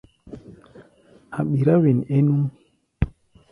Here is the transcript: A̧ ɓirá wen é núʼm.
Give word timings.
A̧ 1.37 1.41
ɓirá 1.49 1.75
wen 1.81 1.99
é 2.15 2.17
núʼm. 2.25 2.43